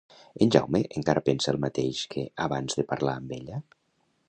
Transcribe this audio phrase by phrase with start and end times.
[0.45, 3.63] En Jaume encara pensa el mateix que abans de parlar amb ella?